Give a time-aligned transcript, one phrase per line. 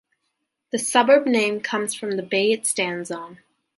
[0.71, 3.41] The suburb name comes from the bay it stands on.